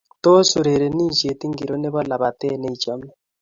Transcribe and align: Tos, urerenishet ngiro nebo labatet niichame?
Tos, 0.23 0.47
urerenishet 0.61 1.39
ngiro 1.49 1.75
nebo 1.79 1.99
labatet 2.09 2.53
niichame? 2.59 3.07